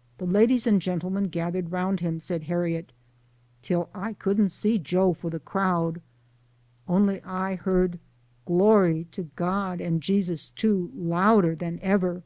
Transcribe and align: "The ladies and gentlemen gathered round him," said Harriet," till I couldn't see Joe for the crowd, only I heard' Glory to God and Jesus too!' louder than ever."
"The 0.18 0.26
ladies 0.26 0.66
and 0.66 0.78
gentlemen 0.78 1.28
gathered 1.28 1.72
round 1.72 2.00
him," 2.00 2.20
said 2.20 2.42
Harriet," 2.44 2.92
till 3.62 3.88
I 3.94 4.12
couldn't 4.12 4.50
see 4.50 4.76
Joe 4.78 5.14
for 5.14 5.30
the 5.30 5.40
crowd, 5.40 6.02
only 6.86 7.22
I 7.22 7.54
heard' 7.54 7.98
Glory 8.44 9.06
to 9.12 9.30
God 9.36 9.80
and 9.80 10.02
Jesus 10.02 10.50
too!' 10.50 10.90
louder 11.08 11.54
than 11.54 11.78
ever." 11.80 12.22